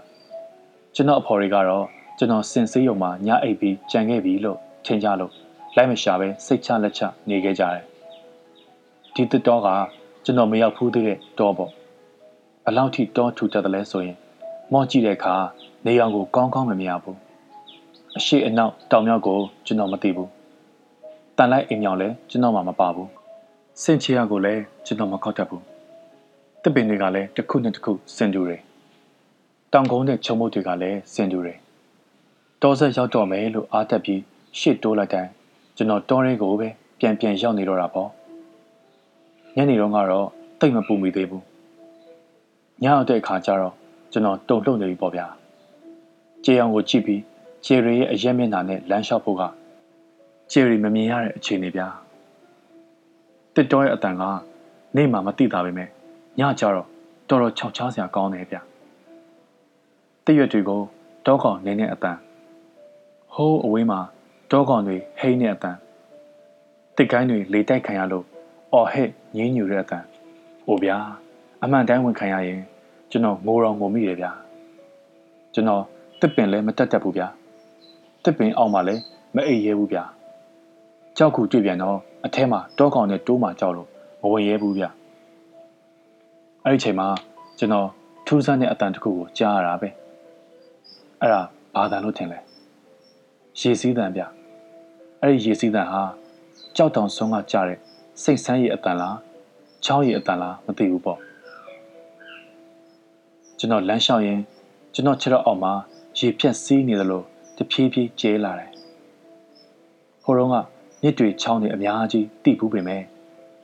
[0.94, 1.84] ကျွန်တော်အဖော်တွေကတော့
[2.18, 5.32] ကျွန်တော်စင်စေးရုံမှာညအိပ်ပြီးကြံခဲ့ပြီလို့ထင်ကြလို့
[5.76, 7.82] လိုက်မရှာပဲစိတ်ချလက်ချနေခဲ့ကြတယ်
[9.14, 9.68] ဒီတတော်က
[10.24, 11.70] ကျွန်တော်မရောက်ဖူးသေးတဲ့တောပေါ့
[12.64, 14.16] ဘလောက်ထိတောထူတတ်တယ်လဲဆိုရင်
[14.72, 15.34] မော့ကြည့်တဲ့အခါ
[15.86, 17.18] နေအောင်ကိုကောင်းကောင်းမမြင်ရဘူး
[18.16, 20.30] အရှိအနောက်တောင်မြောက်ကိုကျွန်တော်မသိဘူး
[21.36, 23.08] တန်လိုက်အိမ်မြောင်လည်းကျွန်တော်မှမပါဘူး
[23.82, 25.71] စင်ချီယာကိုလည်းကျွန်တော်မခောက်တတ်ဘူး
[26.64, 28.60] တပင်တွေကလည်းတစ်ခုနဲ့တစ်ခုစင်တူတယ်
[29.72, 31.58] တောင်ကုန်းတဲ့ချုံမုတ်တွေကလည်းစင်တူတယ်
[32.62, 34.20] တောဆက်ရောက်တော့မယ်လို့အားတက်ပြီး
[34.58, 35.30] ရှေ့တိုးလိုက်တိုင်း
[35.76, 38.10] ကျွန်တော်တောရဲကိုပဲပြန်ပြန်ရောက်နေတော့တာပေါ့
[39.56, 40.26] ညနေတော့ကတော့
[40.60, 41.44] တိတ်မပူမိသေးဘူး
[42.82, 43.74] ညအောင်တဲ့အခါကျတော့
[44.12, 45.26] ကျွန်တော်တုံ့လှုပ်နေပြီပေါ့ဗျာ
[46.44, 47.22] ကြေအောင်ကိုကြည့်ပြီး
[47.64, 49.42] ဂျယ်ရီရဲ့အရက်မျက်နှာနဲ့လမ်းလျှောက်ဖို့က
[50.52, 51.86] ဂျယ်ရီမမြင်ရတဲ့အခြေအနေဗျာ
[53.54, 54.22] တစ်တော်ရဲ့အတန်က
[54.96, 55.88] နေမှမသိတာပဲမဲ့
[56.38, 56.86] ညကျတော့
[57.28, 58.56] တော်တော်ခြောက်ချားစရာကောင်းတယ်ဗျ
[60.24, 60.80] တရွက်တွေကို
[61.26, 62.18] တောကောင်နေနေအတန်
[63.34, 64.00] ဟိုးအဝေးမှာ
[64.50, 65.76] တောကောင်တွေဟိန်းနေအတန်
[66.96, 68.24] တစ်ကိုင်းတွေလေတိုက်ခံရလို့
[68.72, 70.04] အော်ဟစ်ငင်းညူတဲ့အတန်။
[70.68, 70.96] အိုဗျာ
[71.62, 72.60] အမှန်တိုင်းဝင်ခံရရင်
[73.10, 74.30] ကျွန်တော်ငိုတော်ငိုမိတယ်ဗျာ။
[75.54, 75.82] ကျွန်တော်
[76.20, 77.28] တစ်ပင်လည်းမတက်တတ်ဘူးဗျာ။
[78.24, 79.02] တစ်ပင်အောက်မှာလည်း
[79.34, 80.04] မအိပ်ရဲဘူးဗျာ။
[81.16, 83.88] ကြောက်ခုတွေ့ပြန်တော့အထဲမှာတောကောင်နဲ့တိုးမှကြောက်လို့
[84.22, 84.90] မဝင်ရဲဘူးဗျာ။
[86.64, 87.08] အဲ့ဒီချိန်မှာ
[87.58, 87.88] ကျွန်တော်
[88.26, 89.88] ထူးဆန်းတဲ့အတန်တစ်ခုကိုကြားရတာပဲ။
[91.20, 91.42] အဲ့ဒါ
[91.74, 92.38] ဘာတန်လို့ထင်လဲ။
[93.60, 94.22] ရေစည်းတန်ဗျ။
[95.20, 96.02] အဲ့ဒီရေစည်းတန်ဟာ
[96.76, 97.78] ကြောက်တောင်ဆုံးကကြားတဲ့
[98.22, 99.16] စိတ်ဆန်းရည်အတန်လား
[99.84, 101.18] ချောင်းရည်အတန်လားမသိဘူးပေါ့
[103.58, 104.40] ကျွန်တော်လမ်းလျှောက်ရင်
[104.94, 105.72] ကျွန်တော်ခြေတော့အောက်မှာ
[106.18, 107.22] ရေဖြက်စီးနေသလို
[107.56, 108.70] တဖြည်းဖြည်းကျဲလာတယ်
[110.24, 110.54] ဟိုတော့က
[111.02, 113.02] မြစ်တွေချောင်းတွေအများကြီးတိဘူးပေမဲ့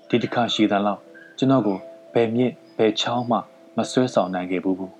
[0.09, 1.01] ဒီတစ်ခါရှည်တန်လောက်
[1.39, 1.79] ကျွန်တော်ကို
[2.15, 3.38] ဘယ်မြစ် ဘယ်ချောင်းမှ
[3.77, 4.93] မဆွဲဆောင်နိုင်ခဲ့ဘူးဘူး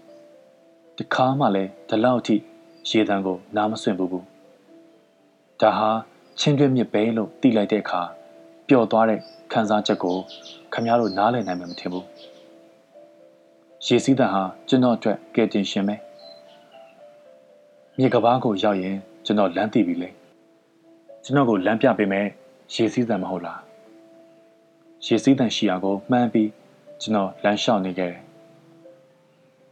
[0.99, 2.37] တခါမှလည်းဒီလောက်ထိ
[2.89, 4.25] ရေတံကိုနားမဆွင့်ဘူးဘူး
[5.61, 5.91] ဒါဟာ
[6.39, 8.01] ချင်းတွင်းမြစ်ပဲလို့သိလိုက်တဲ့အခါ
[8.69, 9.21] ပျော်သွားတဲ့
[9.53, 10.17] ခံစားချက်ကို
[10.73, 12.07] ခမည်းတော်နားလည်နိုင်မှာမထင်ဘူး
[13.87, 15.97] ရေစည်းတန်ဟာကျွန်တော်အတွက်ကဲတင်ရှင်ပဲ
[17.99, 20.09] မြေကဘာကိုရောက်ရင်ကျွန်တော်လမ်းသိပြီလေ
[21.25, 22.27] ကျွန်တော်ကိုလမ်းပြပေးမယ်
[22.75, 23.61] ရေစည်းတန်မဟုတ်လား
[25.07, 26.49] ရေစည်းတန်ရှိရာကိုမှန်းပြီး
[27.01, 28.23] ကျွန်တော်လမ်းလျှောက်နေခဲ့တယ်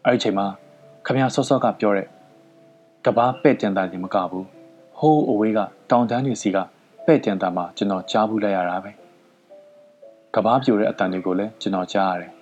[0.04, 0.46] အဲ့ဒီချိန်မှာ
[1.06, 2.06] ခမည်းဆော့ဆော့ကပြောတဲ့
[3.04, 4.46] ကဘာပဲ့တင်တာကြီးမကဘူး
[4.98, 5.58] ဟိုးအဝေးက
[5.90, 6.58] တောင်တန်းတွေစီက
[7.06, 8.90] ပဲ့တင်တာမှာကျွန်တော်ကြားဘူးလိုက်ရတာပဲ။
[10.34, 12.32] ကဘာပြိုတဲ့အတန်တွေကိုလည်းကျွန်တော်ကြားရတယ်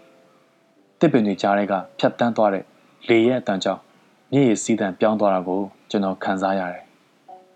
[1.01, 2.65] ။တစ်ပင်တွေကြားတဲ့ကဖြတ်တန်းသွားတဲ့
[3.09, 3.81] လေရဲ့အတန်ကြောင့်
[4.33, 6.85] မြေရဲ့စီးတန်ပြောင်းသွားတာကိုကျွန်တော်ခံစားရတယ်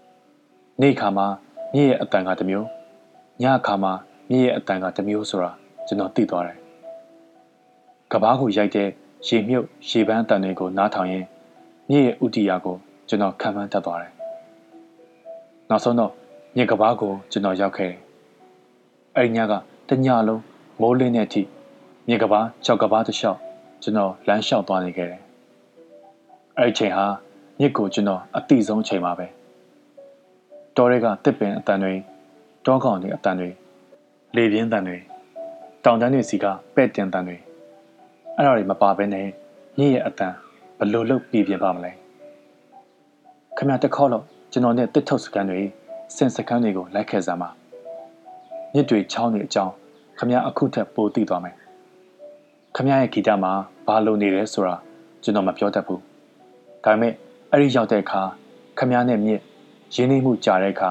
[0.80, 1.26] ။နေ့ခါမှာ
[1.74, 2.66] မြေရဲ့အတန်ကတစ်မျိုး
[3.42, 3.92] ညခါမှာ
[4.30, 5.50] မြေရဲ့အတန်ကတစ်မျိုးဆိုတာ
[5.86, 6.58] ကျွန်တော်သိသွားတယ်။
[8.12, 8.88] ကဘာကိုရိုက်တဲ့
[9.26, 11.24] ရေမြုပ်ရေပန်းအတန်တွေကိုနားထောင်ရင်
[11.88, 12.76] မြေရဲ့ဥတီယာကို
[13.08, 14.12] ကျွန်တော်ခံမှန်းတတ်သွားတယ်။
[15.70, 16.12] နောက်ဆုံးတော့
[16.56, 17.98] မြေကဘာကိုကျွန်တော်ရောက်ခဲ့တယ်။
[19.16, 19.52] အဲဒီညက
[19.88, 20.42] တညလုံး
[20.80, 21.42] မိုးလင်းတဲ့အထိ
[22.08, 23.38] မြေကဘာကြောက်ကဘာတစ်လျှောက်
[23.82, 25.20] ကျွန်တော်လမ်းလျှောက်သွားနေခဲ့တယ်။
[26.58, 27.06] အဲ့ဒီချိန်ဟာ
[27.60, 29.26] မြစ်ကိုကျွန်တော်အတိဆုံးချိန်ပါပဲ။
[30.76, 31.94] တောတွေကတစ်ပင်အတန်တွေ
[32.66, 33.50] တောကောင်တွေအတန်တွေ
[34.36, 34.98] လေပြင်းတန်တွေ
[35.84, 36.44] တောင်တန်းတွေစီက
[36.76, 37.36] ပဲ့တင်တန်တွေ
[38.40, 39.26] အဲ့ဒါတွေမပါဘဲနဲ့
[39.78, 40.34] မြစ်ရဲ့အတန်
[40.78, 41.92] ဘလို့လို့ပြည်ပြပါမလဲ။
[43.58, 45.60] ခမတစ်ခေါက်တော့ကျွန်တော်နဲ့တစ်ထုတ်စကန်တွေ
[46.16, 47.50] စင်စကန်တွေကိုလိုက်ခဲ့စမ်းပါ
[48.74, 49.72] မြစ်တွေချောင်းတွေအကြောင်း
[50.18, 51.56] ခမအခုထက်ပိုသိသွားမယ်
[52.76, 53.52] ခမရဲ့ဂီတမှာ
[53.86, 54.74] ဘာလို့နေလဲဆိုတာ
[55.22, 56.00] ကျွန်တော်မပြောတတ်ဘူး
[56.84, 57.12] ဒါပေမဲ့
[57.50, 58.22] အဲ့ဒီရောက်တဲ့အခါ
[58.78, 59.42] ခမနဲ့မြင့်
[59.94, 60.90] ရင်းနှီးမှုကြာတဲ့အခါ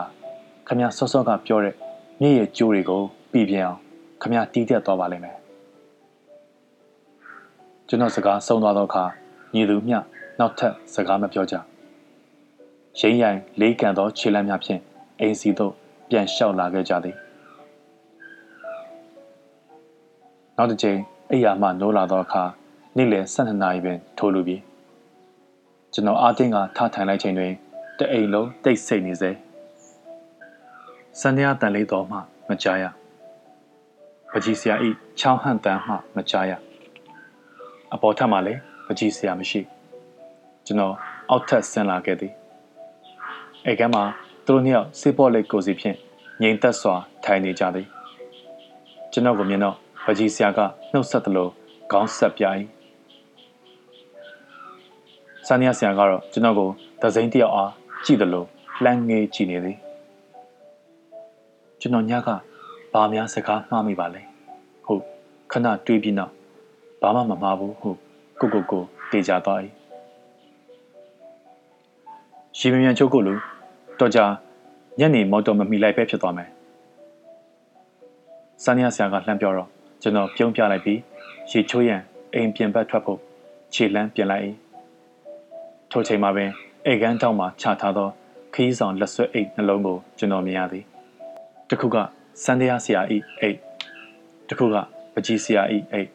[0.67, 1.73] ခမစောစောကပြောတဲ့
[2.21, 3.77] မြင့်ရဲ့ကြိုးတွေကိုပြည်ပြအောင်
[4.21, 5.37] ခမတီးတက်သွားပါလိမ့်မယ်
[7.87, 9.03] ကျွန်တော်စကားဆုံးသွားတော့အခါ
[9.53, 9.97] ညီသူမျှ
[10.39, 11.55] နောက်ထပ်စကားမပြောကြ
[12.99, 14.81] ရင်းရိုင်လေးကန်သောခြေလမ်းများဖြင့်
[15.19, 15.73] အိမ်စီသို့
[16.09, 17.15] ပြန်လျှောက်လာခဲ့ကြသည်
[20.57, 20.99] နောက်တစ်ချိန်
[21.31, 22.43] အိယာမှနိုးလာသောအခါ
[22.97, 24.61] နေ့လယ်12နာရီပင်ထိုးလူပြီး
[25.93, 27.53] ကျွန်တော်အားတင်းကထထိုင်လိုက်ချိန်တွင်
[27.99, 29.31] တအိမ်လုံးတိတ်ဆိတ်နေစေ
[31.19, 32.17] စန္ဒယာတန်လေးတော်မှ
[32.49, 32.85] မကြားရ
[34.31, 36.53] ပကြီးဆရာဤချောင်းဟန်တန်မှမကြားရ
[37.93, 39.61] အပေါ်ထပ်မှလည်းပကြီးဆရာမရှိ
[40.65, 40.93] ကျွန်တော်
[41.29, 42.33] အောက်ထပ်ဆင်းလာခဲ့သည်
[43.65, 44.03] အဲကမှာ
[44.45, 45.97] သူတို့နှစ်ယောက်စေပေါ်လက်ကိုစီဖြင့်
[46.41, 47.87] ငြိမ်သက်စွာထိုင်နေကြသည်
[49.11, 50.59] ကျွန်တော်ကမြင်တော့ပကြီးဆရာက
[50.91, 51.47] နှုတ်ဆက်သလို
[51.91, 52.43] ခေါင်းဆက်ပြ၏
[55.47, 56.69] ဆန်နီယာဆရာကတော့ကျွန်တော်ကို
[57.01, 57.71] သစိမ်းတယောက်အား
[58.05, 58.45] ကြည့်သလို
[58.83, 59.77] လှမ်းငေးကြည့်နေသည်
[61.79, 62.29] ကျွန်တော်ညက
[62.93, 64.21] ဘာများစကားမှားမိပါလဲ
[64.85, 65.01] ဟုတ်
[65.51, 66.36] ခဏတွေးပြီးနောက်
[67.01, 67.97] ဘာမှမမှားဘူးဟုတ်
[68.39, 69.59] ကိုကိုကိုတေချာသွား၏
[72.57, 73.33] ရှင်မြန်ချုပ်ကိုလူ
[73.99, 74.19] တော့ကြ
[74.99, 76.49] ညနေမော်တော်မမီလိုက်ပဲဖြစ်သွားမယ်
[78.63, 79.69] ဆန်နီယာဆရာကလှမ်းပြောတော့
[80.01, 80.99] ကျွန်တော်ပြုံးပြလိုက်ပြီး
[81.51, 82.01] ရေချိုးရန်
[82.33, 83.19] အိမ်ပြင်ဘက်ထွက်ဖို့
[83.73, 84.43] ခြေလမ်းပြင်လိုက်၏
[85.91, 86.51] ထိုချိန်မှာပင်
[86.85, 88.09] အိတ်ကန်းတောက်မှချထားသော
[88.53, 90.83] ခီးဆောင်လက်ဆွဲအိတ်နှလုံးကိုကျွန်တော်မြင်ရသည်
[91.69, 91.97] တစ်ခုက
[92.43, 93.57] စန္ဒယာဆရာဤအိတ်
[94.47, 94.75] တစ်ခုက
[95.13, 96.09] ပကြီးဆရာဤအိတ်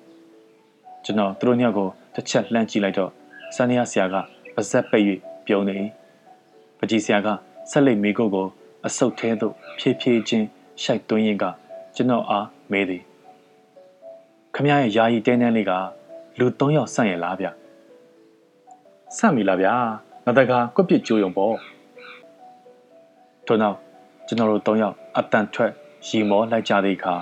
[1.05, 3.11] ကျွန်တော်သူတို့ညကိုတစ်ချက်လှမ်းကြည့်လိုက်တော့
[3.55, 4.15] စန္ဒယာဆရာက
[4.55, 5.05] ပါဇက်ပိတ်၍
[5.47, 5.77] ပြုံးနေ၏
[6.79, 7.29] ပကြီးဆရာက
[7.71, 8.47] ဆက်လက်မိကုတ်ကို
[8.87, 10.47] အဆုတ်သေးသို့ဖြည်းဖြည်းချင်း
[10.83, 11.45] ရှိုက်သွင်းရင်က
[11.95, 13.03] ကျွန်တော်အားမေးသည်
[14.55, 15.73] ခမရဲ့ယာယီတင်းတန်းလေးက
[16.39, 17.47] လူ၃ယောက်ဆန့်ရလားဗျ
[19.17, 19.75] ဆန့်ပြီလားဗျာ
[20.25, 21.57] ငါတကာကွက်ပစ်ကြိုးရုံပေါ့
[23.47, 23.77] ထို့နောက်
[24.27, 25.73] ကျွန်တော်တို့၃ယောက်အတန်ထွက်
[26.07, 27.15] ရီမောလိုက်ကြသည့်အခါ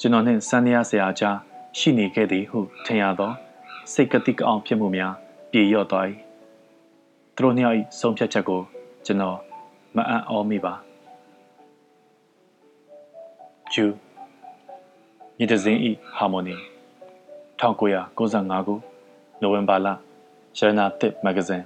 [0.00, 1.36] ကျွန်တော်နှင့်စန်းရဆရာကြား
[1.78, 3.32] ရှိနေခဲ့သည်ဟုထင်ရသော
[3.92, 5.14] စိတ်ကတိကအောင်ဖြစ်မှုများ
[5.50, 6.06] ပြေလျော့သွား၏
[7.36, 8.60] သူတို့နှစ်ယောက်၏ဆုံးဖြတ်ချက်ကို
[9.06, 9.38] ကျွန်တော်
[9.96, 10.74] မအံ့ဩမိပါ
[13.72, 13.86] ဂျူ
[15.38, 16.54] ညီတစင်းဤဟာမိုနီ
[17.60, 18.18] 1995
[18.66, 18.74] ခု
[19.40, 19.88] နိုဝင်ဘာလ
[20.58, 21.64] ရန်နာတစ်မဂ္ဂဇင်း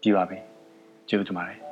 [0.00, 0.38] ပြပါပြီ
[1.08, 1.69] ကျေးဇူးတင်ပါတယ်